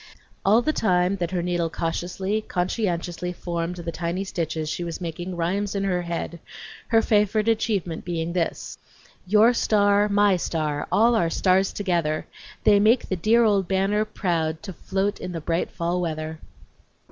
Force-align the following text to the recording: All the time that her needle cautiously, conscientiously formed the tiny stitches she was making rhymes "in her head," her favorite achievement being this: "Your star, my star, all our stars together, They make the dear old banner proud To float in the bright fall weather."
All 0.43 0.63
the 0.63 0.73
time 0.73 1.17
that 1.17 1.29
her 1.29 1.43
needle 1.43 1.69
cautiously, 1.69 2.41
conscientiously 2.41 3.33
formed 3.33 3.75
the 3.75 3.91
tiny 3.91 4.23
stitches 4.23 4.67
she 4.67 4.83
was 4.83 4.99
making 4.99 5.35
rhymes 5.37 5.75
"in 5.75 5.83
her 5.83 6.01
head," 6.01 6.39
her 6.87 7.03
favorite 7.03 7.47
achievement 7.47 8.03
being 8.03 8.33
this: 8.33 8.79
"Your 9.27 9.53
star, 9.53 10.09
my 10.09 10.37
star, 10.37 10.87
all 10.91 11.13
our 11.13 11.29
stars 11.29 11.71
together, 11.71 12.25
They 12.63 12.79
make 12.79 13.09
the 13.09 13.15
dear 13.15 13.43
old 13.43 13.67
banner 13.67 14.03
proud 14.03 14.63
To 14.63 14.73
float 14.73 15.19
in 15.21 15.33
the 15.33 15.39
bright 15.41 15.69
fall 15.69 16.01
weather." 16.01 16.39